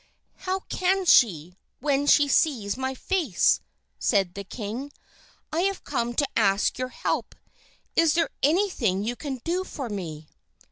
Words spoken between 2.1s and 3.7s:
sees my face?"